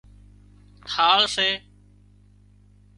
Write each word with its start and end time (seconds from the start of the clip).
ٿاۯ 0.87 1.21
سي 1.35 1.49